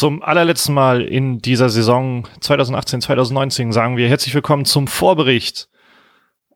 Zum 0.00 0.22
allerletzten 0.22 0.72
Mal 0.72 1.02
in 1.02 1.40
dieser 1.40 1.68
Saison 1.68 2.26
2018-2019 2.40 3.70
sagen 3.70 3.98
wir 3.98 4.08
herzlich 4.08 4.34
willkommen 4.34 4.64
zum 4.64 4.86
Vorbericht 4.86 5.68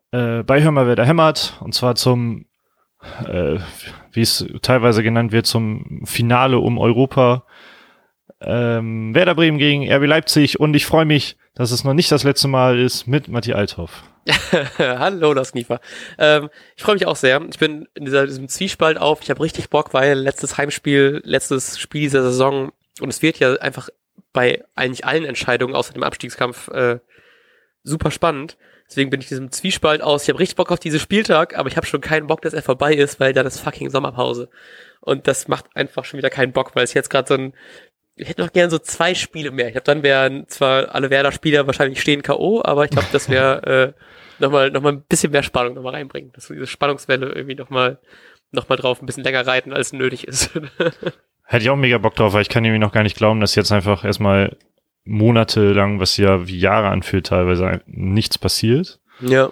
äh, 0.09 0.41
bei 0.41 0.63
Hör 0.63 0.71
mal, 0.71 0.87
wer 0.87 0.95
da 0.95 1.03
hämmert. 1.03 1.55
Und 1.59 1.75
zwar 1.75 1.93
zum, 1.93 2.47
äh, 3.23 3.59
wie 4.11 4.21
es 4.21 4.47
teilweise 4.63 5.03
genannt 5.03 5.31
wird, 5.31 5.45
zum 5.45 6.01
Finale 6.05 6.57
um 6.57 6.79
Europa. 6.79 7.45
Ähm, 8.41 9.13
Werder 9.13 9.35
Bremen 9.35 9.59
gegen 9.59 9.93
RB 9.93 10.07
Leipzig. 10.07 10.59
Und 10.59 10.75
ich 10.75 10.87
freue 10.87 11.05
mich, 11.05 11.37
dass 11.53 11.69
es 11.69 11.83
noch 11.83 11.93
nicht 11.93 12.11
das 12.11 12.23
letzte 12.23 12.47
Mal 12.47 12.79
ist 12.79 13.05
mit 13.05 13.27
Matti 13.27 13.53
Althoff. 13.53 14.05
Hallo, 14.79 15.35
das 15.35 15.51
Kniefer. 15.51 15.81
Ähm, 16.17 16.49
ich 16.75 16.81
freue 16.81 16.95
mich 16.95 17.05
auch 17.05 17.15
sehr. 17.15 17.39
Ich 17.47 17.59
bin 17.59 17.87
in 17.93 18.05
dieser, 18.05 18.25
diesem 18.25 18.47
Zwiespalt 18.47 18.97
auf. 18.97 19.21
Ich 19.21 19.29
habe 19.29 19.43
richtig 19.43 19.69
Bock, 19.69 19.93
weil 19.93 20.17
letztes 20.17 20.57
Heimspiel, 20.57 21.21
letztes 21.23 21.77
Spiel 21.77 22.01
dieser 22.01 22.23
Saison 22.23 22.71
und 22.99 23.09
es 23.09 23.21
wird 23.21 23.39
ja 23.39 23.53
einfach 23.55 23.89
bei 24.33 24.63
eigentlich 24.75 25.05
allen 25.05 25.25
Entscheidungen 25.25 25.75
außer 25.75 25.93
dem 25.93 26.03
Abstiegskampf 26.03 26.67
äh, 26.69 26.99
super 27.83 28.11
spannend. 28.11 28.57
Deswegen 28.87 29.09
bin 29.09 29.19
ich 29.19 29.27
diesem 29.27 29.51
Zwiespalt 29.51 30.01
aus. 30.01 30.23
Ich 30.23 30.29
habe 30.29 30.39
richtig 30.39 30.57
Bock 30.57 30.71
auf 30.71 30.79
diesen 30.79 30.99
Spieltag, 30.99 31.57
aber 31.57 31.69
ich 31.69 31.77
habe 31.77 31.87
schon 31.87 32.01
keinen 32.01 32.27
Bock, 32.27 32.41
dass 32.41 32.53
er 32.53 32.61
vorbei 32.61 32.93
ist, 32.93 33.19
weil 33.19 33.33
dann 33.33 33.47
ist 33.47 33.59
fucking 33.59 33.89
Sommerpause. 33.89 34.49
Und 35.01 35.27
das 35.27 35.47
macht 35.47 35.65
einfach 35.75 36.05
schon 36.05 36.19
wieder 36.19 36.29
keinen 36.29 36.51
Bock, 36.51 36.75
weil 36.75 36.83
es 36.83 36.93
jetzt 36.93 37.09
gerade 37.09 37.27
so 37.27 37.33
ein 37.33 37.53
ich 38.17 38.29
hätte 38.29 38.41
noch 38.41 38.53
gern 38.53 38.69
so 38.69 38.79
zwei 38.79 39.13
Spiele 39.13 39.51
mehr. 39.51 39.67
Ich 39.67 39.73
glaube, 39.73 39.85
dann 39.85 40.03
wären 40.03 40.47
zwar 40.47 40.95
alle 40.95 41.09
Werder-Spieler 41.09 41.67
wahrscheinlich 41.67 41.99
stehen 41.99 42.21
K.O., 42.21 42.61
aber 42.63 42.85
ich 42.85 42.91
glaube, 42.91 43.07
das 43.11 43.29
wäre 43.29 43.93
äh, 43.97 44.41
nochmal 44.41 44.71
noch 44.71 44.81
mal 44.81 44.93
ein 44.93 45.01
bisschen 45.01 45.31
mehr 45.31 45.43
Spannung 45.43 45.73
nochmal 45.73 45.95
reinbringen. 45.95 46.31
Dass 46.31 46.49
wir 46.49 46.55
diese 46.55 46.67
Spannungswelle 46.67 47.27
irgendwie 47.27 47.55
nochmal 47.55 47.99
noch 48.51 48.69
mal 48.69 48.77
drauf 48.77 49.01
ein 49.01 49.05
bisschen 49.05 49.23
länger 49.23 49.45
reiten, 49.45 49.73
als 49.73 49.91
nötig 49.91 50.27
ist. 50.27 50.51
Hätte 51.45 51.63
ich 51.63 51.69
auch 51.69 51.75
mega 51.75 51.97
Bock 51.97 52.15
drauf, 52.15 52.33
weil 52.33 52.41
ich 52.41 52.49
kann 52.49 52.65
irgendwie 52.65 52.79
noch 52.79 52.91
gar 52.91 53.03
nicht 53.03 53.17
glauben, 53.17 53.39
dass 53.39 53.55
jetzt 53.55 53.71
einfach 53.71 54.03
erstmal 54.03 54.57
monatelang, 55.03 55.99
was 55.99 56.17
ja 56.17 56.47
wie 56.47 56.57
Jahre 56.57 56.87
anfühlt, 56.87 57.27
teilweise 57.27 57.81
nichts 57.85 58.37
passiert. 58.37 58.99
Ja. 59.21 59.51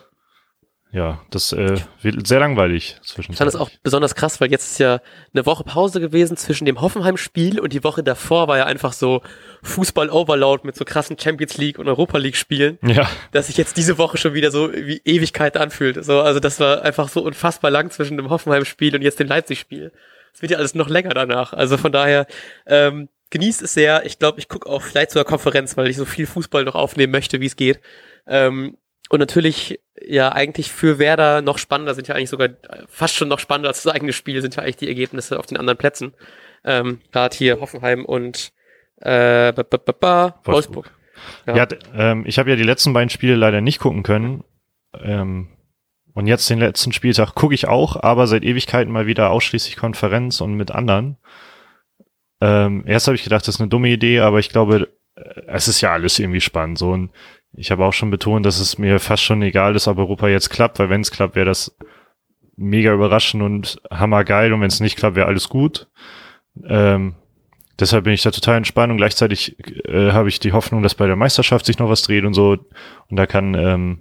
Ja, 0.91 1.21
das 1.31 1.51
äh, 1.53 1.77
wird 2.03 2.27
sehr 2.27 2.39
langweilig 2.39 2.97
zwischen. 3.03 3.31
Ich 3.31 3.37
fand 3.39 3.47
das 3.47 3.55
auch 3.55 3.71
besonders 3.81 4.13
krass, 4.13 4.39
weil 4.39 4.51
jetzt 4.51 4.73
ist 4.73 4.77
ja 4.77 4.99
eine 5.33 5.43
Woche 5.47 5.63
Pause 5.63 5.99
gewesen 5.99 6.37
zwischen 6.37 6.65
dem 6.65 6.81
Hoffenheim-Spiel 6.81 7.59
und 7.59 7.73
die 7.73 7.83
Woche 7.83 8.03
davor 8.03 8.47
war 8.47 8.59
ja 8.59 8.65
einfach 8.65 8.93
so 8.93 9.23
Fußball-Overload 9.63 10.67
mit 10.67 10.75
so 10.75 10.85
krassen 10.85 11.17
Champions 11.17 11.57
League 11.57 11.79
und 11.79 11.87
Europa 11.87 12.19
League-Spielen. 12.19 12.77
Ja. 12.83 13.09
Dass 13.31 13.47
sich 13.47 13.57
jetzt 13.57 13.75
diese 13.77 13.97
Woche 13.97 14.17
schon 14.17 14.35
wieder 14.35 14.51
so 14.51 14.71
wie 14.71 15.01
Ewigkeit 15.03 15.57
anfühlt. 15.57 16.05
So, 16.05 16.21
also 16.21 16.39
das 16.39 16.59
war 16.59 16.83
einfach 16.83 17.09
so 17.09 17.23
unfassbar 17.23 17.71
lang 17.71 17.89
zwischen 17.89 18.15
dem 18.15 18.29
Hoffenheim-Spiel 18.29 18.95
und 18.95 19.01
jetzt 19.01 19.19
dem 19.19 19.27
Leipzig-Spiel. 19.27 19.91
Es 20.33 20.41
wird 20.41 20.51
ja 20.51 20.57
alles 20.57 20.75
noch 20.75 20.89
länger 20.89 21.13
danach. 21.13 21.53
Also 21.53 21.77
von 21.77 21.91
daher, 21.91 22.25
ähm, 22.65 23.09
genießt 23.33 23.63
es 23.63 23.73
sehr. 23.73 24.05
Ich 24.05 24.19
glaube, 24.19 24.39
ich 24.39 24.47
gucke 24.47 24.69
auch 24.69 24.81
vielleicht 24.81 25.11
zur 25.11 25.23
Konferenz, 25.25 25.75
weil 25.75 25.87
ich 25.87 25.97
so 25.97 26.05
viel 26.05 26.27
Fußball 26.27 26.63
noch 26.63 26.75
aufnehmen 26.75 27.11
möchte, 27.11 27.41
wie 27.41 27.47
es 27.47 27.55
geht. 27.55 27.81
Ähm, 28.27 28.77
und 29.09 29.19
natürlich, 29.19 29.79
ja, 30.01 30.31
eigentlich 30.31 30.71
für 30.71 30.97
Werder 30.99 31.41
noch 31.41 31.57
spannender 31.57 31.93
sind 31.93 32.07
ja 32.07 32.15
eigentlich 32.15 32.29
sogar 32.29 32.49
fast 32.87 33.15
schon 33.15 33.27
noch 33.27 33.39
spannender 33.39 33.69
als 33.69 33.83
das 33.83 33.93
eigene 33.93 34.13
Spiel 34.13 34.41
sind 34.41 34.55
ja 34.55 34.63
eigentlich 34.63 34.77
die 34.77 34.87
Ergebnisse 34.87 35.39
auf 35.39 35.45
den 35.45 35.57
anderen 35.57 35.77
Plätzen. 35.77 36.13
Ähm, 36.63 37.01
Gerade 37.11 37.35
hier 37.35 37.59
Hoffenheim 37.59 38.05
und 38.05 38.53
äh, 39.01 39.51
b 39.51 39.61
-b 39.61 39.77
-b 39.77 40.33
Wolfsburg. 40.43 40.45
Wolfsburg. 40.45 40.91
Ja, 41.47 41.55
ja 41.55 41.67
ähm, 41.95 42.23
ich 42.25 42.39
habe 42.39 42.51
ja 42.51 42.55
die 42.55 42.63
letzten 42.63 42.93
beiden 42.93 43.09
Spiele 43.09 43.35
leider 43.35 43.61
nicht 43.61 43.79
gucken 43.79 44.03
können. 44.03 44.43
Ähm, 44.93 45.49
und 46.13 46.27
jetzt 46.27 46.49
den 46.49 46.59
letzten 46.59 46.93
Spieltag 46.93 47.33
gucke 47.33 47.55
ich 47.55 47.67
auch, 47.67 48.01
aber 48.01 48.27
seit 48.27 48.43
Ewigkeiten 48.43 48.93
mal 48.93 49.07
wieder 49.07 49.31
ausschließlich 49.31 49.77
Konferenz 49.77 50.41
und 50.41 50.53
mit 50.53 50.71
anderen. 50.71 51.17
Ähm, 52.41 52.83
erst 52.85 53.07
habe 53.07 53.15
ich 53.15 53.23
gedacht, 53.23 53.47
das 53.47 53.55
ist 53.55 53.61
eine 53.61 53.69
dumme 53.69 53.89
Idee, 53.89 54.19
aber 54.19 54.39
ich 54.39 54.49
glaube, 54.49 54.89
äh, 55.15 55.41
es 55.47 55.67
ist 55.67 55.81
ja 55.81 55.91
alles 55.91 56.19
irgendwie 56.19 56.41
spannend. 56.41 56.77
So 56.77 56.91
und 56.91 57.11
ich 57.53 57.71
habe 57.71 57.85
auch 57.85 57.93
schon 57.93 58.11
betont, 58.11 58.45
dass 58.45 58.59
es 58.59 58.77
mir 58.77 58.99
fast 58.99 59.23
schon 59.23 59.41
egal 59.41 59.75
ist, 59.75 59.87
ob 59.87 59.97
Europa 59.97 60.27
jetzt 60.27 60.49
klappt, 60.49 60.79
weil 60.79 60.89
wenn 60.89 61.01
es 61.01 61.11
klappt, 61.11 61.35
wäre 61.35 61.45
das 61.45 61.75
mega 62.55 62.93
überraschend 62.93 63.41
und 63.41 63.81
hammergeil 63.89 64.53
und 64.53 64.61
wenn 64.61 64.67
es 64.67 64.79
nicht 64.79 64.97
klappt, 64.97 65.15
wäre 65.15 65.27
alles 65.27 65.49
gut. 65.49 65.87
Ähm, 66.63 67.15
deshalb 67.79 68.03
bin 68.03 68.13
ich 68.13 68.21
da 68.21 68.29
total 68.29 68.57
entspannt 68.57 68.91
und 68.91 68.97
gleichzeitig 68.97 69.57
äh, 69.87 70.11
habe 70.11 70.29
ich 70.29 70.39
die 70.39 70.51
Hoffnung, 70.51 70.83
dass 70.83 70.95
bei 70.95 71.07
der 71.07 71.15
Meisterschaft 71.15 71.65
sich 71.65 71.79
noch 71.79 71.89
was 71.89 72.03
dreht 72.03 72.25
und 72.25 72.33
so 72.33 72.57
und 73.07 73.17
da 73.17 73.25
kann 73.25 73.55
ähm, 73.55 73.99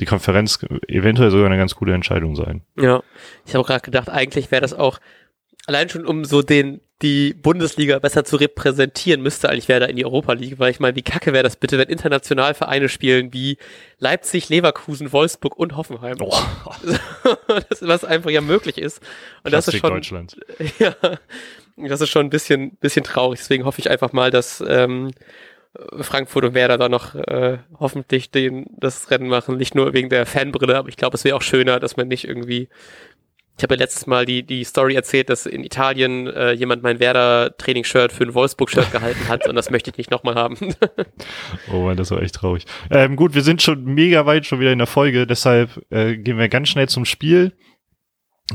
die 0.00 0.06
Konferenz 0.06 0.58
eventuell 0.88 1.30
sogar 1.30 1.46
eine 1.46 1.58
ganz 1.58 1.74
gute 1.74 1.92
Entscheidung 1.92 2.34
sein. 2.34 2.62
Ja, 2.76 3.02
ich 3.46 3.54
habe 3.54 3.64
gerade 3.64 3.82
gedacht, 3.82 4.08
eigentlich 4.08 4.50
wäre 4.50 4.62
das 4.62 4.74
auch 4.74 4.98
allein 5.66 5.88
schon 5.88 6.06
um 6.06 6.24
so 6.24 6.42
den 6.42 6.80
die 7.02 7.34
Bundesliga 7.34 7.98
besser 7.98 8.24
zu 8.24 8.36
repräsentieren, 8.36 9.22
müsste 9.22 9.48
eigentlich 9.48 9.68
Werder 9.68 9.88
in 9.88 9.96
die 9.96 10.04
Europa 10.04 10.34
League, 10.34 10.60
weil 10.60 10.70
ich 10.70 10.78
meine, 10.78 10.94
wie 10.94 11.02
kacke 11.02 11.32
wäre 11.32 11.42
das 11.42 11.56
bitte, 11.56 11.76
wenn 11.76 11.88
international 11.88 12.54
Vereine 12.54 12.88
spielen 12.88 13.32
wie 13.32 13.58
Leipzig, 13.98 14.48
Leverkusen, 14.48 15.12
Wolfsburg 15.12 15.56
und 15.56 15.76
Hoffenheim. 15.76 16.16
Oh. 16.20 16.32
das, 17.68 17.82
was 17.82 18.04
einfach 18.04 18.30
ja 18.30 18.40
möglich 18.40 18.78
ist. 18.78 19.00
Und 19.42 19.50
Plastik 19.50 19.52
das 19.52 19.66
ist 19.74 19.80
schon 19.80 19.90
Deutschland. 19.90 20.36
Ja, 20.78 21.88
das 21.88 22.00
ist 22.00 22.10
schon 22.10 22.26
ein 22.26 22.30
bisschen 22.30 22.76
bisschen 22.76 23.02
traurig. 23.02 23.40
Deswegen 23.40 23.64
hoffe 23.64 23.80
ich 23.80 23.90
einfach 23.90 24.12
mal, 24.12 24.30
dass 24.30 24.62
ähm, 24.66 25.10
Frankfurt 26.00 26.44
und 26.44 26.54
Werder 26.54 26.76
da 26.76 26.88
noch 26.88 27.14
äh, 27.14 27.58
hoffentlich 27.78 28.30
den, 28.30 28.66
das 28.76 29.10
Rennen 29.10 29.28
machen. 29.28 29.56
Nicht 29.56 29.74
nur 29.74 29.92
wegen 29.94 30.10
der 30.10 30.26
Fanbrille, 30.26 30.76
aber 30.76 30.88
ich 30.88 30.96
glaube, 30.96 31.16
es 31.16 31.24
wäre 31.24 31.36
auch 31.36 31.42
schöner, 31.42 31.80
dass 31.80 31.96
man 31.96 32.08
nicht 32.08 32.24
irgendwie. 32.24 32.68
Ich 33.58 33.62
habe 33.62 33.74
ja 33.74 33.80
letztes 33.80 34.06
Mal 34.06 34.24
die, 34.24 34.42
die 34.42 34.64
Story 34.64 34.94
erzählt, 34.94 35.28
dass 35.28 35.44
in 35.44 35.62
Italien 35.62 36.26
äh, 36.26 36.52
jemand 36.52 36.82
mein 36.82 37.00
Werder-Training-Shirt 37.00 38.10
für 38.10 38.24
ein 38.24 38.34
Wolfsburg-Shirt 38.34 38.90
gehalten 38.92 39.28
hat 39.28 39.46
und 39.46 39.54
das 39.54 39.70
möchte 39.70 39.90
ich 39.90 39.98
nicht 39.98 40.10
nochmal 40.10 40.36
haben. 40.36 40.56
oh 41.72 41.82
Mann, 41.82 41.98
das 41.98 42.10
war 42.10 42.22
echt 42.22 42.34
traurig. 42.34 42.64
Ähm, 42.90 43.14
gut, 43.14 43.34
wir 43.34 43.42
sind 43.42 43.60
schon 43.60 43.84
mega 43.84 44.24
weit 44.24 44.46
schon 44.46 44.58
wieder 44.58 44.72
in 44.72 44.78
der 44.78 44.86
Folge, 44.86 45.26
deshalb 45.26 45.82
äh, 45.90 46.16
gehen 46.16 46.38
wir 46.38 46.48
ganz 46.48 46.70
schnell 46.70 46.88
zum 46.88 47.04
Spiel. 47.04 47.52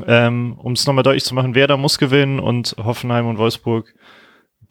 Ähm, 0.06 0.58
um 0.58 0.74
es 0.74 0.86
nochmal 0.86 1.04
deutlich 1.04 1.24
zu 1.24 1.36
machen, 1.36 1.56
Werder 1.56 1.78
muss 1.78 2.00
gewinnen 2.00 2.40
und 2.40 2.76
Hoffenheim 2.78 3.28
und 3.28 3.38
Wolfsburg 3.38 3.94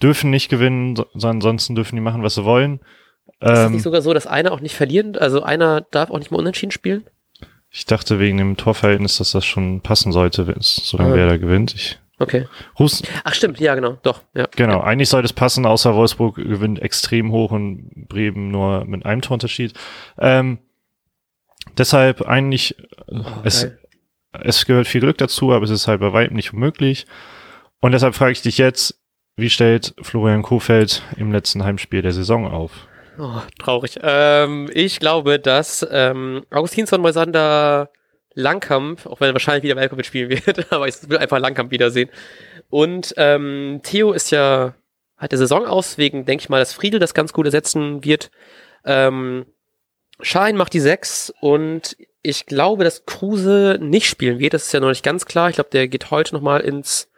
dürfen 0.02 0.30
nicht 0.30 0.48
gewinnen, 0.48 0.96
so, 0.96 1.28
ansonsten 1.28 1.74
dürfen 1.74 1.96
die 1.96 2.02
machen, 2.02 2.22
was 2.22 2.34
sie 2.34 2.44
wollen. 2.44 2.80
Ist 3.40 3.50
es 3.50 3.70
nicht 3.70 3.76
ähm, 3.76 3.80
sogar 3.80 4.02
so, 4.02 4.14
dass 4.14 4.26
einer 4.26 4.52
auch 4.52 4.60
nicht 4.60 4.74
verlieren, 4.74 5.16
also 5.16 5.42
einer 5.42 5.82
darf 5.82 6.10
auch 6.10 6.18
nicht 6.18 6.30
mal 6.30 6.38
unentschieden 6.38 6.70
spielen? 6.70 7.04
Ich 7.70 7.84
dachte 7.84 8.18
wegen 8.18 8.38
dem 8.38 8.56
Torverhältnis, 8.56 9.18
dass 9.18 9.32
das 9.32 9.44
schon 9.44 9.80
passen 9.80 10.12
sollte, 10.12 10.46
wenn 10.46 10.56
es 10.58 10.76
solange 10.76 11.12
ah. 11.12 11.16
wer 11.16 11.26
da 11.26 11.36
gewinnt. 11.36 11.74
Ich, 11.74 11.98
okay. 12.18 12.46
Hus 12.78 13.02
Ach 13.24 13.34
stimmt, 13.34 13.60
ja 13.60 13.74
genau, 13.74 13.98
doch. 14.02 14.22
Ja. 14.34 14.48
Genau, 14.56 14.78
ja. 14.78 14.84
eigentlich 14.84 15.08
sollte 15.08 15.26
es 15.26 15.32
passen, 15.32 15.66
außer 15.66 15.94
Wolfsburg 15.94 16.36
gewinnt 16.36 16.80
extrem 16.80 17.32
hoch 17.32 17.50
und 17.50 18.08
Bremen 18.08 18.50
nur 18.50 18.84
mit 18.86 19.04
einem 19.04 19.20
Torunterschied. 19.20 19.74
Ähm, 20.18 20.58
deshalb 21.76 22.22
eigentlich, 22.22 22.76
oh, 23.08 23.24
es, 23.44 23.68
es 24.32 24.64
gehört 24.64 24.86
viel 24.86 25.00
Glück 25.00 25.18
dazu, 25.18 25.52
aber 25.52 25.64
es 25.64 25.70
ist 25.70 25.88
halt 25.88 26.00
bei 26.00 26.12
weitem 26.12 26.36
nicht 26.36 26.54
unmöglich. 26.54 27.06
Und 27.80 27.92
deshalb 27.92 28.14
frage 28.14 28.32
ich 28.32 28.42
dich 28.42 28.56
jetzt, 28.56 28.98
wie 29.36 29.50
stellt 29.50 29.94
Florian 30.00 30.42
Kofeld 30.42 31.02
im 31.16 31.30
letzten 31.30 31.62
Heimspiel 31.62 32.02
der 32.02 32.12
Saison 32.12 32.50
auf? 32.50 32.88
Oh, 33.18 33.40
traurig. 33.58 33.98
Ähm, 34.02 34.70
ich 34.72 34.98
glaube, 34.98 35.38
dass 35.38 35.86
ähm, 35.90 36.44
Augustinsson 36.50 37.00
Moisander 37.00 37.90
Langkamp, 38.34 39.06
auch 39.06 39.20
wenn 39.20 39.30
er 39.30 39.34
wahrscheinlich 39.34 39.64
wieder 39.64 39.76
Welcome 39.76 40.04
spielen 40.04 40.30
wird, 40.30 40.72
aber 40.72 40.88
ich 40.88 41.08
will 41.08 41.18
einfach 41.18 41.38
Langkamp 41.38 41.70
wiedersehen. 41.70 42.10
Und 42.68 43.14
ähm, 43.16 43.80
Theo 43.82 44.12
ist 44.12 44.30
ja, 44.30 44.74
hat 45.16 45.32
der 45.32 45.38
Saison 45.38 45.66
aus, 45.66 45.98
wegen 45.98 46.24
denke 46.24 46.42
ich 46.42 46.48
mal, 46.48 46.58
dass 46.58 46.74
Friedel 46.74 47.00
das 47.00 47.14
ganz 47.14 47.32
gut 47.32 47.46
ersetzen 47.46 48.04
wird. 48.04 48.30
Ähm, 48.84 49.46
Schein 50.20 50.56
macht 50.56 50.72
die 50.72 50.80
sechs 50.80 51.32
und 51.40 51.96
ich 52.22 52.46
glaube, 52.46 52.84
dass 52.84 53.06
Kruse 53.06 53.78
nicht 53.80 54.08
spielen 54.08 54.38
wird. 54.38 54.54
Das 54.54 54.66
ist 54.66 54.72
ja 54.72 54.80
noch 54.80 54.88
nicht 54.88 55.04
ganz 55.04 55.26
klar. 55.26 55.48
Ich 55.48 55.54
glaube, 55.56 55.70
der 55.70 55.88
geht 55.88 56.10
heute 56.10 56.34
nochmal 56.34 56.60
ins 56.60 57.10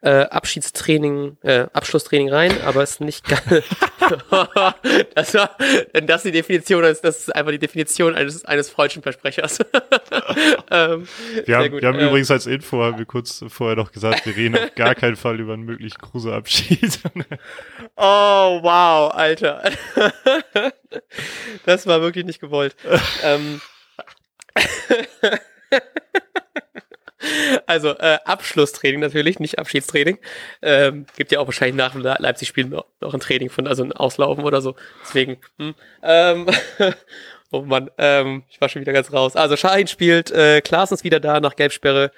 äh, 0.00 0.22
Abschiedstraining, 0.22 1.38
äh, 1.42 1.66
Abschlusstraining 1.72 2.30
rein, 2.30 2.52
aber 2.64 2.82
ist 2.82 3.00
nicht 3.00 3.26
geil. 3.26 3.64
das 5.14 5.34
war, 5.34 5.56
wenn 5.92 6.06
das 6.06 6.22
die 6.22 6.30
Definition 6.30 6.84
ist, 6.84 7.02
das 7.02 7.20
ist 7.20 7.34
einfach 7.34 7.50
die 7.50 7.58
Definition 7.58 8.14
eines, 8.14 8.44
eines 8.44 8.70
freudschen 8.70 9.02
Versprechers. 9.02 9.58
ähm, 10.70 11.08
wir 11.44 11.56
haben, 11.56 11.80
wir 11.80 11.88
haben 11.88 11.98
äh, 11.98 12.06
übrigens 12.06 12.30
als 12.30 12.46
Info, 12.46 12.82
haben 12.82 12.98
wir 12.98 13.06
kurz 13.06 13.44
vorher 13.48 13.76
noch 13.76 13.90
gesagt, 13.90 14.24
wir 14.24 14.36
reden 14.36 14.56
auf 14.56 14.74
gar 14.76 14.94
keinen 14.94 15.16
Fall 15.16 15.40
über 15.40 15.54
einen 15.54 15.64
möglichen 15.64 15.98
Kruse-Abschied. 15.98 17.00
oh, 17.96 18.60
wow, 18.62 19.12
Alter. 19.12 19.72
das 21.66 21.86
war 21.88 22.00
wirklich 22.00 22.24
nicht 22.24 22.40
gewollt. 22.40 22.76
ähm, 23.24 23.60
also 27.68 27.90
äh, 27.90 28.18
Abschlusstraining 28.24 29.00
natürlich, 29.00 29.38
nicht 29.38 29.58
Abschiedstraining. 29.58 30.18
Ähm, 30.62 31.06
gibt 31.16 31.30
ja 31.30 31.38
auch 31.38 31.46
wahrscheinlich 31.46 31.76
nach 31.76 31.92
dem 31.92 32.02
Leipzig-Spiel 32.02 32.64
noch, 32.66 32.86
noch 33.00 33.14
ein 33.14 33.20
Training 33.20 33.50
von, 33.50 33.66
also 33.66 33.84
ein 33.84 33.92
Auslaufen 33.92 34.44
oder 34.44 34.60
so. 34.60 34.74
Deswegen, 35.02 35.36
hm, 35.58 35.74
ähm, 36.02 36.46
oh 37.50 37.62
Mann, 37.62 37.90
ähm, 37.98 38.42
ich 38.48 38.60
war 38.60 38.68
schon 38.68 38.80
wieder 38.80 38.92
ganz 38.92 39.12
raus. 39.12 39.36
Also 39.36 39.56
Schahin 39.56 39.86
spielt, 39.86 40.30
äh, 40.30 40.60
Klaas 40.62 40.92
ist 40.92 41.04
wieder 41.04 41.20
da 41.20 41.40
nach 41.40 41.56
Gelbsperre. 41.56 42.10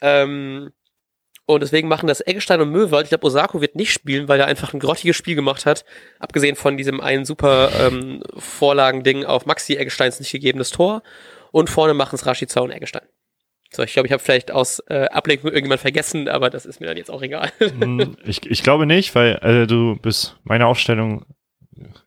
Ähm, 0.00 0.72
Und 1.46 1.62
deswegen 1.62 1.88
machen 1.88 2.06
das 2.06 2.24
Eggestein 2.24 2.60
und 2.60 2.70
Möwald. 2.70 3.04
Ich 3.06 3.08
glaube, 3.08 3.26
Osako 3.26 3.60
wird 3.60 3.74
nicht 3.74 3.92
spielen, 3.92 4.28
weil 4.28 4.38
er 4.38 4.46
einfach 4.46 4.72
ein 4.72 4.78
grottiges 4.80 5.16
Spiel 5.16 5.34
gemacht 5.34 5.66
hat. 5.66 5.84
Abgesehen 6.20 6.54
von 6.54 6.76
diesem 6.76 7.00
einen 7.00 7.24
super 7.24 7.72
ähm, 7.80 8.22
Vorlagending 8.36 9.24
auf 9.24 9.46
Maxi 9.46 9.74
Eggesteins 9.76 10.20
nicht 10.20 10.30
gegebenes 10.30 10.70
Tor. 10.70 11.02
Und 11.50 11.68
vorne 11.68 11.94
machen 11.94 12.14
es 12.14 12.26
Rashica 12.26 12.60
und 12.60 12.70
Eggestein. 12.70 13.08
So, 13.72 13.84
ich 13.84 13.92
glaube, 13.92 14.06
ich 14.08 14.12
habe 14.12 14.22
vielleicht 14.22 14.50
aus 14.50 14.80
äh, 14.88 15.06
Ablenkung 15.06 15.50
irgendjemand 15.50 15.80
vergessen, 15.80 16.28
aber 16.28 16.50
das 16.50 16.66
ist 16.66 16.80
mir 16.80 16.86
dann 16.86 16.96
jetzt 16.96 17.10
auch 17.10 17.22
egal. 17.22 17.52
Hm, 17.58 18.16
ich, 18.24 18.44
ich 18.44 18.62
glaube 18.64 18.84
nicht, 18.84 19.14
weil 19.14 19.36
äh, 19.42 19.66
du 19.66 19.96
bist, 19.96 20.36
meine 20.42 20.66
Aufstellung 20.66 21.24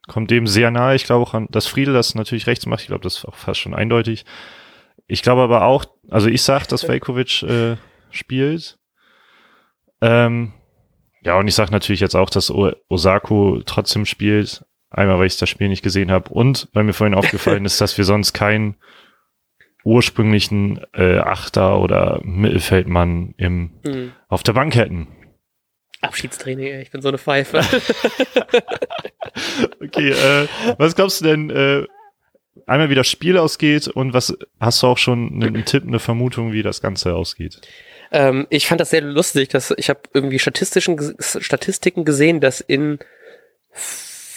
kommt 0.07 0.30
dem 0.30 0.45
sehr 0.45 0.71
nahe. 0.71 0.95
Ich 0.95 1.06
glaube 1.06 1.24
auch 1.24 1.33
an, 1.33 1.48
dass 1.50 1.68
Friedel 1.68 1.94
das 1.94 2.15
natürlich 2.15 2.48
rechts 2.48 2.65
macht. 2.65 2.81
Ich 2.81 2.88
glaube, 2.88 3.04
das 3.04 3.18
ist 3.18 3.25
auch 3.25 3.36
fast 3.36 3.62
schon 3.62 3.74
eindeutig. 3.74 4.25
Ich 5.07 5.21
glaube 5.21 5.42
aber 5.42 5.63
auch, 5.63 5.86
also 6.10 6.27
ich 6.27 6.42
sag, 6.42 6.68
dass 6.68 6.88
Velkovic 6.88 7.44
äh, 7.44 7.77
spielt. 8.12 8.77
Ähm, 10.01 10.54
ja, 11.21 11.38
und 11.38 11.48
ich 11.48 11.56
sage 11.56 11.71
natürlich 11.71 12.01
jetzt 12.01 12.16
auch, 12.16 12.30
dass 12.30 12.51
o 12.51 12.71
Osako 12.89 13.62
trotzdem 13.66 14.06
spielt. 14.06 14.66
Einmal, 14.89 15.18
weil 15.18 15.27
ich 15.27 15.38
das 15.38 15.50
Spiel 15.50 15.69
nicht 15.69 15.81
gesehen 15.81 16.12
habe 16.12 16.30
und 16.30 16.68
weil 16.74 16.83
mir 16.83 16.94
vorhin 16.94 17.16
aufgefallen 17.18 17.66
ist, 17.66 17.80
dass 17.80 17.98
wir 17.98 18.04
sonst 18.04 18.33
keinen 18.33 18.75
ursprünglichen 19.83 20.81
äh, 20.94 21.18
Achter 21.18 21.80
oder 21.80 22.21
Mittelfeldmann 22.24 23.33
im, 23.38 23.71
mhm. 23.83 24.13
auf 24.27 24.44
der 24.44 24.53
Bank 24.53 24.75
hätten. 24.75 25.07
Abschiedstraining, 26.01 26.81
ich 26.81 26.91
bin 26.91 27.01
so 27.01 27.07
eine 27.07 27.18
Pfeife. 27.18 27.59
okay, 29.81 30.09
äh, 30.09 30.47
was 30.77 30.95
glaubst 30.95 31.21
du 31.21 31.25
denn, 31.25 31.50
äh, 31.50 31.85
einmal 32.65 32.89
wie 32.89 32.95
das 32.95 33.07
Spiel 33.07 33.38
ausgeht 33.38 33.88
und 33.88 34.13
was 34.13 34.38
hast 34.59 34.83
du 34.83 34.88
auch 34.88 34.97
schon 34.97 35.41
einen 35.41 35.65
Tipp, 35.65 35.83
eine 35.85 36.00
Vermutung, 36.00 36.51
wie 36.51 36.62
das 36.62 36.81
Ganze 36.81 37.15
ausgeht? 37.15 37.62
Ähm, 38.12 38.47
ich 38.50 38.68
fand 38.68 38.81
das 38.81 38.89
sehr 38.89 39.01
lustig, 39.01 39.50
dass 39.50 39.74
ich 39.75 39.89
habe 39.89 40.01
irgendwie 40.13 40.39
statistischen 40.39 41.15
Statistiken 41.19 42.06
gesehen, 42.06 42.41
dass 42.41 42.62
in 42.62 43.00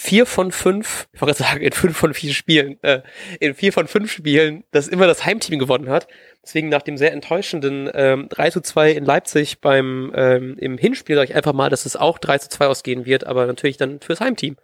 vier 0.07 0.25
von 0.25 0.53
fünf, 0.53 1.09
ich 1.11 1.21
wollte 1.21 1.37
sagen, 1.37 1.61
in 1.61 1.73
fünf 1.73 1.97
von 1.97 2.13
vier 2.13 2.33
Spielen, 2.33 2.81
äh, 2.81 3.01
in 3.41 3.53
vier 3.53 3.73
von 3.73 3.87
fünf 3.87 4.09
Spielen, 4.09 4.63
das 4.71 4.87
immer 4.87 5.05
das 5.05 5.25
Heimteam 5.25 5.59
gewonnen 5.59 5.89
hat. 5.89 6.07
Deswegen 6.41 6.69
nach 6.69 6.81
dem 6.81 6.95
sehr 6.95 7.11
enttäuschenden 7.11 7.91
ähm, 7.93 8.29
3 8.29 8.51
zu 8.51 8.61
2 8.61 8.91
in 8.91 9.03
Leipzig 9.03 9.59
beim 9.59 10.13
ähm, 10.15 10.55
im 10.59 10.77
Hinspiel 10.77 11.17
sage 11.17 11.31
ich 11.31 11.35
einfach 11.35 11.51
mal, 11.51 11.69
dass 11.69 11.85
es 11.85 11.97
auch 11.97 12.19
3 12.19 12.37
zu 12.37 12.49
2 12.49 12.67
ausgehen 12.67 13.05
wird, 13.05 13.25
aber 13.25 13.47
natürlich 13.47 13.75
dann 13.75 13.99
fürs 13.99 14.21
Heimteam. 14.21 14.55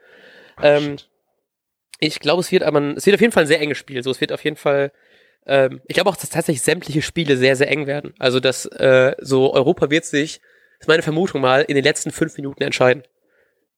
Ähm, 0.61 0.95
ich 1.99 2.21
glaube, 2.21 2.39
es 2.39 2.51
wird 2.53 2.63
aber 2.63 2.95
es 2.95 3.05
wird 3.05 3.15
auf 3.15 3.21
jeden 3.21 3.33
Fall 3.33 3.43
ein 3.43 3.47
sehr 3.47 3.59
enges 3.59 3.77
Spiel. 3.77 4.01
So, 4.01 4.11
es 4.11 4.21
wird 4.21 4.31
auf 4.31 4.45
jeden 4.45 4.55
Fall 4.55 4.93
ähm, 5.45 5.81
ich 5.87 5.95
glaube 5.95 6.09
auch, 6.09 6.15
dass 6.15 6.29
tatsächlich 6.29 6.61
sämtliche 6.61 7.01
Spiele 7.01 7.35
sehr, 7.35 7.57
sehr 7.57 7.69
eng 7.69 7.85
werden. 7.85 8.13
Also, 8.17 8.39
dass 8.39 8.65
äh, 8.65 9.13
so 9.19 9.53
Europa 9.53 9.89
wird 9.89 10.05
sich, 10.05 10.39
ist 10.79 10.87
meine 10.87 11.03
Vermutung 11.03 11.41
mal, 11.41 11.63
in 11.63 11.75
den 11.75 11.83
letzten 11.83 12.11
fünf 12.11 12.37
Minuten 12.37 12.63
entscheiden. 12.63 13.03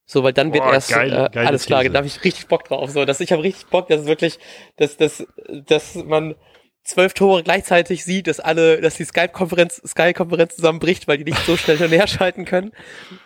So, 0.05 0.23
weil 0.23 0.33
dann 0.33 0.53
wird 0.53 0.63
Boah, 0.63 0.73
erst 0.73 0.89
geil, 0.89 1.11
äh, 1.11 1.39
alles 1.39 1.65
klar, 1.65 1.83
da 1.83 1.97
habe 1.97 2.07
ich 2.07 2.23
richtig 2.23 2.47
Bock 2.47 2.63
drauf. 2.63 2.91
So, 2.91 3.05
dass 3.05 3.19
ich 3.19 3.31
habe 3.31 3.41
richtig 3.41 3.67
Bock, 3.67 3.87
dass 3.87 4.01
es 4.01 4.07
wirklich, 4.07 4.37
dass, 4.77 4.97
dass, 4.97 5.25
dass 5.65 5.95
man 5.95 6.35
zwölf 6.83 7.13
Tore 7.13 7.41
gleichzeitig 7.41 8.05
sieht, 8.05 8.27
dass 8.27 8.39
alle, 8.39 8.79
dass 8.79 8.95
die 8.95 9.05
Skype-Konferenz, 9.05 9.81
Sky-Konferenz 9.85 10.55
zusammenbricht, 10.55 11.07
weil 11.07 11.17
die 11.17 11.23
nicht 11.25 11.43
so 11.43 11.57
schnell 11.57 11.77
hin 11.77 11.87
und 11.87 11.93
her 11.93 12.07
schalten 12.07 12.45
können. 12.45 12.71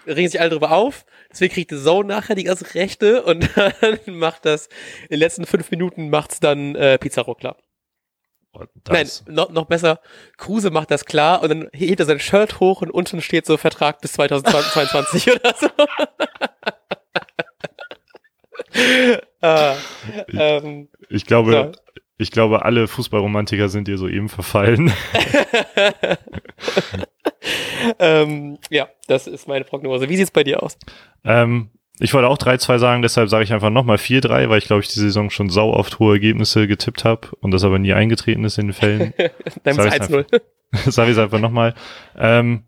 Regen 0.08 0.30
sich 0.30 0.40
alle 0.40 0.52
drüber 0.52 0.72
auf. 0.72 1.06
Deswegen 1.30 1.54
kriegt 1.54 1.72
die 1.72 1.78
Zone 1.78 2.08
nachher 2.08 2.36
die 2.36 2.46
ganze 2.46 2.74
Rechte 2.74 3.24
und 3.24 3.50
dann 3.82 4.00
macht 4.08 4.46
das, 4.46 4.68
in 5.04 5.10
den 5.12 5.20
letzten 5.20 5.46
fünf 5.46 5.70
Minuten 5.72 6.10
macht's 6.10 6.40
dann 6.40 6.76
äh, 6.76 6.98
Pizarro 6.98 7.36
klar. 7.36 7.58
Nein, 8.90 9.08
noch, 9.28 9.52
noch 9.52 9.66
besser, 9.66 10.00
Kruse 10.38 10.72
macht 10.72 10.92
das 10.92 11.06
klar 11.06 11.44
und 11.44 11.50
dann 11.50 11.70
hebt 11.72 12.00
er 12.00 12.06
sein 12.06 12.20
Shirt 12.20 12.60
hoch 12.60 12.82
und 12.82 12.92
unten 12.92 13.22
steht 13.22 13.46
so 13.46 13.58
Vertrag 13.58 14.02
bis 14.02 14.14
2022 14.14 15.32
oder 15.32 15.56
so. 15.56 15.70
ah, 19.42 19.76
ähm, 20.30 20.90
ich 21.10 21.26
glaube, 21.26 21.54
ja. 21.54 21.72
ich 22.18 22.32
glaube, 22.32 22.66
alle 22.66 22.88
Fußballromantiker 22.88 23.70
sind 23.70 23.88
dir 23.88 23.98
soeben 23.98 24.30
verfallen. 24.30 24.92
ähm, 28.00 28.58
ja, 28.70 28.90
das 29.08 29.28
ist 29.28 29.48
meine 29.48 29.66
Prognose. 29.66 30.10
Wie 30.10 30.18
sieht's 30.18 30.32
bei 30.32 30.44
dir 30.44 30.64
aus? 30.64 30.78
Ähm, 31.24 31.70
ich 32.00 32.14
wollte 32.14 32.30
auch 32.30 32.38
3-2 32.38 32.80
sagen, 32.80 33.02
deshalb 33.02 33.30
sage 33.30 33.44
ich 33.44 33.54
einfach 33.54 33.70
nochmal 33.70 33.98
4-3, 33.98 34.50
weil 34.50 34.58
ich 34.58 34.66
glaube, 34.66 34.82
ich 34.82 34.88
die 34.88 35.00
Saison 35.00 35.30
schon 35.30 35.50
sau 35.50 35.74
oft 35.74 36.00
hohe 36.00 36.14
Ergebnisse 36.14 36.68
getippt 36.68 37.04
habe 37.04 37.28
und 37.42 37.52
das 37.52 37.64
aber 37.64 37.78
nie 37.78 37.94
eingetreten 37.94 38.46
ist 38.46 38.58
in 38.58 38.68
den 38.68 38.74
Fällen. 38.74 39.14
Dann 39.64 39.78
ist 39.78 40.02
1-0. 40.02 40.42
Sag 40.72 41.06
ich 41.06 41.14
es 41.14 41.18
einfach 41.18 41.40
nochmal. 41.40 41.74
Ähm, 42.18 42.64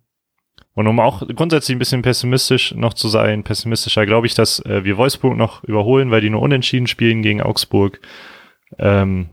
und 0.73 0.87
um 0.87 0.99
auch 0.99 1.27
grundsätzlich 1.35 1.75
ein 1.75 1.79
bisschen 1.79 2.01
pessimistisch 2.01 2.73
noch 2.75 2.93
zu 2.93 3.07
sein, 3.09 3.43
pessimistischer 3.43 4.05
glaube 4.05 4.27
ich, 4.27 4.33
dass 4.33 4.59
äh, 4.65 4.83
wir 4.83 4.97
Wolfsburg 4.97 5.37
noch 5.37 5.63
überholen, 5.63 6.11
weil 6.11 6.21
die 6.21 6.29
nur 6.29 6.41
unentschieden 6.41 6.87
spielen 6.87 7.21
gegen 7.21 7.41
Augsburg. 7.41 7.99
Ähm, 8.77 9.29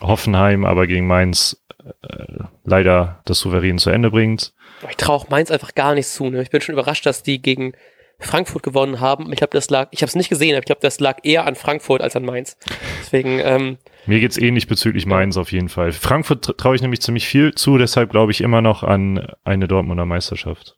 Hoffenheim 0.00 0.64
aber 0.64 0.86
gegen 0.86 1.06
Mainz 1.06 1.64
äh, 2.02 2.44
leider 2.64 3.20
das 3.24 3.40
souverän 3.40 3.78
zu 3.78 3.90
Ende 3.90 4.10
bringt. 4.10 4.52
Ich 4.88 4.96
traue 4.96 5.16
auch 5.16 5.28
Mainz 5.30 5.50
einfach 5.50 5.74
gar 5.74 5.94
nichts 5.94 6.14
zu. 6.14 6.28
Ne? 6.30 6.42
Ich 6.42 6.50
bin 6.50 6.60
schon 6.60 6.74
überrascht, 6.74 7.06
dass 7.06 7.22
die 7.22 7.40
gegen 7.40 7.72
Frankfurt 8.18 8.62
gewonnen 8.62 9.00
haben. 9.00 9.30
Ich 9.32 9.38
glaube, 9.38 9.52
das 9.52 9.70
lag, 9.70 9.88
ich 9.90 10.02
habe 10.02 10.08
es 10.08 10.14
nicht 10.14 10.28
gesehen, 10.28 10.52
aber 10.54 10.60
ich 10.60 10.66
glaube, 10.66 10.80
das 10.80 11.00
lag 11.00 11.18
eher 11.22 11.46
an 11.46 11.54
Frankfurt 11.54 12.00
als 12.00 12.16
an 12.16 12.24
Mainz. 12.24 12.56
Deswegen. 13.00 13.40
Ähm, 13.40 13.78
Mir 14.06 14.20
geht's 14.20 14.38
ähnlich 14.38 14.66
bezüglich 14.66 15.06
Mainz 15.06 15.36
auf 15.36 15.52
jeden 15.52 15.68
Fall. 15.68 15.92
Frankfurt 15.92 16.56
traue 16.58 16.76
ich 16.76 16.82
nämlich 16.82 17.00
ziemlich 17.00 17.26
viel 17.26 17.54
zu, 17.54 17.78
deshalb 17.78 18.10
glaube 18.10 18.32
ich 18.32 18.40
immer 18.40 18.62
noch 18.62 18.82
an 18.82 19.26
eine 19.44 19.68
Dortmunder 19.68 20.06
Meisterschaft. 20.06 20.76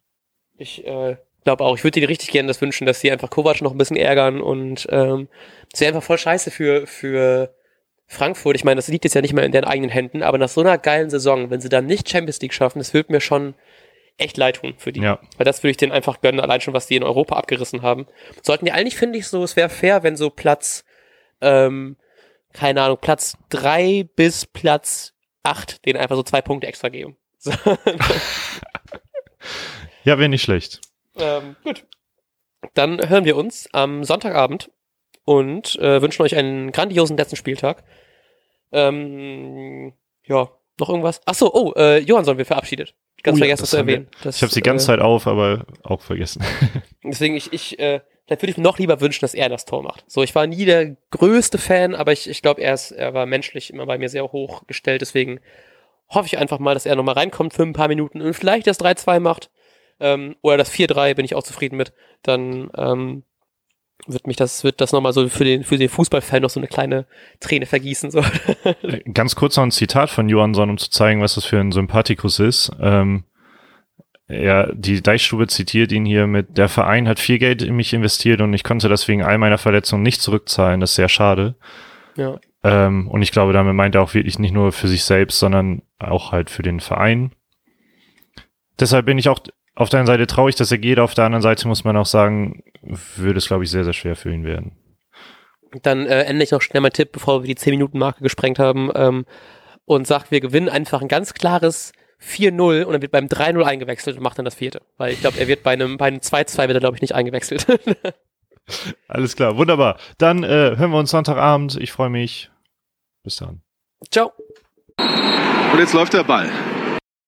Ich 0.58 0.86
äh, 0.86 1.16
glaube 1.44 1.64
auch, 1.64 1.76
ich 1.76 1.84
würde 1.84 2.00
dir 2.00 2.08
richtig 2.08 2.30
gerne 2.30 2.48
das 2.48 2.60
wünschen, 2.60 2.86
dass 2.86 3.00
sie 3.00 3.10
einfach 3.10 3.30
Kovac 3.30 3.62
noch 3.62 3.72
ein 3.72 3.78
bisschen 3.78 3.96
ärgern 3.96 4.40
und 4.40 4.88
ähm, 4.90 5.28
das 5.70 5.80
wäre 5.80 5.94
einfach 5.94 6.06
voll 6.06 6.18
scheiße 6.18 6.50
für, 6.50 6.86
für 6.86 7.54
Frankfurt. 8.06 8.56
Ich 8.56 8.64
meine, 8.64 8.76
das 8.76 8.88
liegt 8.88 9.04
jetzt 9.04 9.14
ja 9.14 9.20
nicht 9.20 9.32
mehr 9.32 9.44
in 9.44 9.52
deren 9.52 9.64
eigenen 9.64 9.90
Händen, 9.90 10.22
aber 10.22 10.38
nach 10.38 10.48
so 10.48 10.60
einer 10.60 10.78
geilen 10.78 11.10
Saison, 11.10 11.50
wenn 11.50 11.60
sie 11.60 11.68
dann 11.68 11.86
nicht 11.86 12.08
Champions 12.08 12.40
League 12.40 12.54
schaffen, 12.54 12.78
das 12.78 12.94
wird 12.94 13.10
mir 13.10 13.20
schon 13.20 13.54
echt 14.18 14.36
leid 14.36 14.56
tun 14.56 14.74
für 14.78 14.92
die. 14.92 15.00
Ja. 15.00 15.18
Weil 15.36 15.44
das 15.44 15.62
würde 15.62 15.72
ich 15.72 15.76
denen 15.76 15.92
einfach 15.92 16.20
gönnen, 16.20 16.40
allein 16.40 16.60
schon, 16.60 16.74
was 16.74 16.86
die 16.86 16.96
in 16.96 17.02
Europa 17.02 17.36
abgerissen 17.36 17.82
haben. 17.82 18.06
Sollten 18.42 18.64
die 18.64 18.72
eigentlich, 18.72 18.96
finde 18.96 19.18
ich, 19.18 19.26
so, 19.26 19.42
es 19.44 19.56
wäre 19.56 19.68
fair, 19.68 20.02
wenn 20.02 20.16
so 20.16 20.30
Platz, 20.30 20.84
ähm, 21.40 21.96
keine 22.52 22.82
Ahnung, 22.82 22.98
Platz 23.00 23.36
drei 23.50 24.08
bis 24.16 24.46
Platz 24.46 25.14
acht 25.46 25.86
denen 25.86 25.98
einfach 25.98 26.16
so 26.16 26.22
zwei 26.22 26.42
Punkte 26.42 26.66
extra 26.66 26.88
geben. 26.88 27.16
So. 27.38 27.52
ja, 30.02 30.18
wäre 30.18 30.28
nicht 30.28 30.42
schlecht. 30.42 30.80
Ähm, 31.16 31.54
gut. 31.62 31.84
Dann 32.74 33.08
hören 33.08 33.24
wir 33.24 33.36
uns 33.36 33.68
am 33.72 34.02
Sonntagabend 34.02 34.72
und 35.24 35.76
äh, 35.76 36.02
wünschen 36.02 36.22
euch 36.22 36.34
einen 36.34 36.72
grandiosen 36.72 37.16
letzten 37.16 37.36
Spieltag. 37.36 37.84
Ähm, 38.72 39.92
ja, 40.24 40.50
noch 40.78 40.88
irgendwas? 40.88 41.20
Ach 41.24 41.34
so, 41.34 41.52
oh, 41.52 41.72
äh, 41.76 41.98
Johansson 41.98 42.38
wird 42.38 42.46
verabschiedet. 42.46 42.94
Ganz 43.22 43.36
oh, 43.36 43.38
vergessen 43.38 43.64
ja, 43.64 43.68
zu 43.68 43.76
erwähnen. 43.78 44.08
Das, 44.22 44.36
ich 44.36 44.42
habe 44.42 44.52
die 44.52 44.60
ganze 44.60 44.84
äh, 44.84 44.86
Zeit 44.86 45.00
auf, 45.00 45.26
aber 45.26 45.66
auch 45.82 46.00
vergessen. 46.00 46.44
deswegen, 47.04 47.36
ich, 47.36 47.52
ich, 47.52 47.78
äh, 47.78 48.00
vielleicht 48.26 48.42
würde 48.42 48.50
ich 48.50 48.56
mir 48.56 48.62
noch 48.62 48.78
lieber 48.78 49.00
wünschen, 49.00 49.22
dass 49.22 49.34
er 49.34 49.48
das 49.48 49.64
Tor 49.64 49.82
macht. 49.82 50.04
So, 50.06 50.22
ich 50.22 50.34
war 50.34 50.46
nie 50.46 50.64
der 50.64 50.96
größte 51.10 51.58
Fan, 51.58 51.94
aber 51.94 52.12
ich, 52.12 52.28
ich 52.28 52.42
glaube, 52.42 52.60
er 52.60 52.74
ist, 52.74 52.92
er 52.92 53.14
war 53.14 53.26
menschlich 53.26 53.72
immer 53.72 53.86
bei 53.86 53.98
mir 53.98 54.08
sehr 54.08 54.30
hoch 54.32 54.66
gestellt. 54.66 55.00
Deswegen 55.00 55.40
hoffe 56.08 56.26
ich 56.26 56.38
einfach 56.38 56.58
mal, 56.58 56.74
dass 56.74 56.86
er 56.86 56.96
nochmal 56.96 57.14
reinkommt 57.14 57.54
für 57.54 57.62
ein 57.62 57.72
paar 57.72 57.88
Minuten 57.88 58.20
und 58.20 58.34
vielleicht 58.34 58.66
das 58.66 58.80
3-2 58.80 59.20
macht. 59.20 59.50
Ähm, 59.98 60.36
oder 60.42 60.58
das 60.58 60.72
4-3 60.72 61.14
bin 61.14 61.24
ich 61.24 61.34
auch 61.34 61.42
zufrieden 61.42 61.76
mit. 61.76 61.92
Dann 62.22 62.70
ähm, 62.76 63.24
wird 64.06 64.26
mich 64.26 64.36
das, 64.36 64.62
wird 64.64 64.80
das 64.80 64.92
nochmal 64.92 65.12
so 65.12 65.28
für 65.28 65.44
den, 65.44 65.64
für 65.64 65.78
den 65.78 65.88
Fußballfan 65.88 66.42
noch 66.42 66.50
so 66.50 66.60
eine 66.60 66.68
kleine 66.68 67.06
Träne 67.40 67.66
vergießen. 67.66 68.10
So. 68.10 68.22
Ganz 69.14 69.34
kurz 69.34 69.56
noch 69.56 69.64
ein 69.64 69.70
Zitat 69.70 70.10
von 70.10 70.28
Johansson, 70.28 70.70
um 70.70 70.78
zu 70.78 70.90
zeigen, 70.90 71.20
was 71.20 71.34
das 71.34 71.44
für 71.44 71.58
ein 71.58 71.72
Sympathikus 71.72 72.38
ist. 72.38 72.70
Ähm, 72.80 73.24
ja, 74.28 74.72
die 74.72 75.02
Deichstube 75.02 75.46
zitiert 75.46 75.92
ihn 75.92 76.04
hier 76.04 76.26
mit, 76.26 76.58
der 76.58 76.68
Verein 76.68 77.08
hat 77.08 77.20
viel 77.20 77.38
Geld 77.38 77.62
in 77.62 77.76
mich 77.76 77.92
investiert 77.92 78.40
und 78.40 78.52
ich 78.54 78.64
konnte 78.64 78.88
das 78.88 79.06
wegen 79.06 79.22
all 79.22 79.38
meiner 79.38 79.58
Verletzungen 79.58 80.02
nicht 80.02 80.20
zurückzahlen. 80.20 80.80
Das 80.80 80.90
ist 80.90 80.96
sehr 80.96 81.08
schade. 81.08 81.54
Ja. 82.16 82.38
Ähm, 82.64 83.08
und 83.08 83.22
ich 83.22 83.30
glaube, 83.30 83.52
damit 83.52 83.74
meint 83.74 83.94
er 83.94 84.02
auch 84.02 84.14
wirklich 84.14 84.38
nicht 84.38 84.52
nur 84.52 84.72
für 84.72 84.88
sich 84.88 85.04
selbst, 85.04 85.38
sondern 85.38 85.82
auch 85.98 86.32
halt 86.32 86.50
für 86.50 86.62
den 86.62 86.80
Verein. 86.80 87.32
Deshalb 88.80 89.06
bin 89.06 89.18
ich 89.18 89.28
auch 89.28 89.38
auf 89.76 89.90
der 89.90 90.00
einen 90.00 90.06
Seite 90.06 90.26
traurig, 90.26 90.56
dass 90.56 90.72
er 90.72 90.78
geht, 90.78 90.98
auf 90.98 91.14
der 91.14 91.26
anderen 91.26 91.42
Seite 91.42 91.68
muss 91.68 91.84
man 91.84 91.96
auch 91.96 92.06
sagen, 92.06 92.64
würde 92.82 93.38
es, 93.38 93.46
glaube 93.46 93.62
ich, 93.62 93.70
sehr, 93.70 93.84
sehr 93.84 93.92
schwer 93.92 94.16
für 94.16 94.32
ihn 94.32 94.44
werden. 94.44 94.72
Dann 95.82 96.06
äh, 96.06 96.22
ende 96.22 96.42
ich 96.42 96.50
noch 96.50 96.62
schnell 96.62 96.80
mal 96.80 96.90
Tipp, 96.90 97.12
bevor 97.12 97.42
wir 97.42 97.54
die 97.54 97.60
10-Minuten-Marke 97.60 98.22
gesprengt 98.22 98.58
haben 98.58 98.90
ähm, 98.94 99.26
und 99.84 100.06
sagt, 100.06 100.30
wir 100.30 100.40
gewinnen 100.40 100.70
einfach 100.70 101.02
ein 101.02 101.08
ganz 101.08 101.34
klares 101.34 101.92
4-0 102.22 102.84
und 102.84 102.92
dann 102.94 103.02
wird 103.02 103.12
beim 103.12 103.26
3-0 103.26 103.62
eingewechselt 103.62 104.16
und 104.16 104.22
macht 104.22 104.38
dann 104.38 104.46
das 104.46 104.54
vierte. 104.54 104.80
Weil 104.96 105.12
ich 105.12 105.20
glaube, 105.20 105.38
er 105.38 105.46
wird 105.46 105.62
bei 105.62 105.72
einem, 105.72 105.98
bei 105.98 106.06
einem 106.06 106.20
2-2 106.20 106.68
wird 106.68 106.76
er, 106.76 106.80
glaube 106.80 106.96
ich, 106.96 107.02
nicht 107.02 107.14
eingewechselt. 107.14 107.66
Alles 109.08 109.36
klar, 109.36 109.58
wunderbar. 109.58 109.98
Dann 110.16 110.42
äh, 110.42 110.76
hören 110.76 110.90
wir 110.90 110.98
uns 110.98 111.10
Sonntagabend. 111.10 111.76
Ich 111.76 111.92
freue 111.92 112.10
mich. 112.10 112.50
Bis 113.22 113.36
dann. 113.36 113.60
Ciao. 114.10 114.32
Und 114.98 115.78
jetzt 115.78 115.92
läuft 115.92 116.14
der 116.14 116.24
Ball. 116.24 116.50